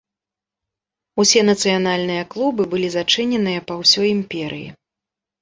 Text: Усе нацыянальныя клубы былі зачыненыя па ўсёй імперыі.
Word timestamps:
Усе 1.23 1.43
нацыянальныя 1.49 2.23
клубы 2.33 2.67
былі 2.73 2.89
зачыненыя 2.97 3.59
па 3.69 3.79
ўсёй 3.83 4.07
імперыі. 4.17 4.67